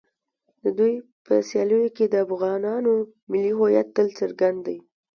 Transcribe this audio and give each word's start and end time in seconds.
د 0.63 0.65
دوی 0.77 0.93
په 1.25 1.33
سیالیو 1.49 1.93
کې 1.97 2.05
د 2.09 2.15
افغانانو 2.25 2.93
ملي 3.31 3.51
هویت 3.59 3.87
تل 3.95 4.07
څرګند 4.19 4.59
دی. 4.67 4.77